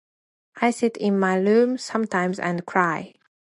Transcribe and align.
I 0.55 0.71
sit 0.71 0.97
in 0.97 1.19
my 1.19 1.35
room 1.35 1.77
sometimes 1.77 2.39
and 2.39 2.65
cry. 2.65 3.13